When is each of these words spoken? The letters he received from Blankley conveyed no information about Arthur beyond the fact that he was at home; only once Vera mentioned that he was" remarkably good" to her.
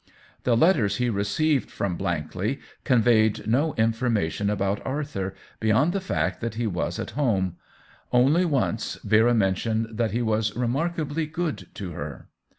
The 0.45 0.57
letters 0.57 0.95
he 0.97 1.11
received 1.11 1.69
from 1.69 1.95
Blankley 1.95 2.57
conveyed 2.83 3.45
no 3.45 3.75
information 3.75 4.49
about 4.49 4.83
Arthur 4.83 5.35
beyond 5.59 5.93
the 5.93 6.01
fact 6.01 6.41
that 6.41 6.55
he 6.55 6.65
was 6.65 6.97
at 6.97 7.11
home; 7.11 7.57
only 8.11 8.43
once 8.43 8.95
Vera 9.03 9.35
mentioned 9.35 9.89
that 9.91 10.09
he 10.09 10.23
was" 10.23 10.55
remarkably 10.55 11.27
good" 11.27 11.67
to 11.75 11.91
her. 11.91 12.29